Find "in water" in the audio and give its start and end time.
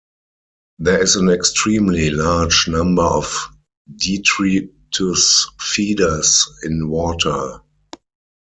6.63-7.61